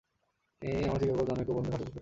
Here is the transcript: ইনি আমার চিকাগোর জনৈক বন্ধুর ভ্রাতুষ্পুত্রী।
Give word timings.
ইনি 0.61 0.81
আমার 0.85 0.99
চিকাগোর 1.01 1.27
জনৈক 1.29 1.47
বন্ধুর 1.47 1.63
ভ্রাতুষ্পুত্রী। 1.65 1.89